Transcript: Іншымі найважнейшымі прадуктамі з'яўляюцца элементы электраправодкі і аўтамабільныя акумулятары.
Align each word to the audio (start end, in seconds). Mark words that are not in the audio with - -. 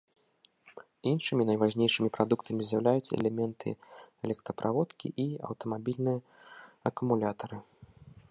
Іншымі 1.09 1.43
найважнейшымі 1.49 2.09
прадуктамі 2.15 2.61
з'яўляюцца 2.69 3.11
элементы 3.19 3.69
электраправодкі 4.27 5.07
і 5.25 5.25
аўтамабільныя 5.51 6.19
акумулятары. 6.91 7.57